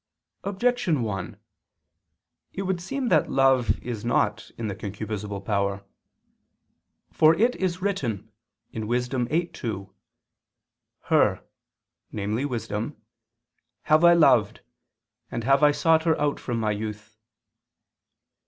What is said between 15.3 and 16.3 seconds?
have sought her